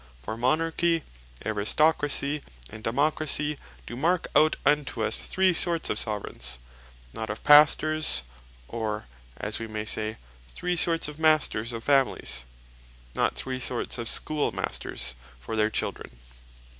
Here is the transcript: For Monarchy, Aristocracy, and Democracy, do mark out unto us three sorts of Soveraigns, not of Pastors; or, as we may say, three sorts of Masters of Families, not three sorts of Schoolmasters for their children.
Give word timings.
For 0.23 0.35
Monarchy, 0.35 1.03
Aristocracy, 1.45 2.41
and 2.71 2.83
Democracy, 2.83 3.59
do 3.85 3.95
mark 3.95 4.27
out 4.35 4.55
unto 4.65 5.03
us 5.03 5.19
three 5.19 5.53
sorts 5.53 5.91
of 5.91 5.99
Soveraigns, 5.99 6.57
not 7.13 7.29
of 7.29 7.43
Pastors; 7.43 8.23
or, 8.67 9.05
as 9.37 9.59
we 9.59 9.67
may 9.67 9.85
say, 9.85 10.17
three 10.49 10.75
sorts 10.75 11.07
of 11.07 11.19
Masters 11.19 11.71
of 11.71 11.83
Families, 11.83 12.45
not 13.13 13.35
three 13.35 13.59
sorts 13.59 13.99
of 13.99 14.09
Schoolmasters 14.09 15.13
for 15.39 15.55
their 15.55 15.69
children. 15.69 16.09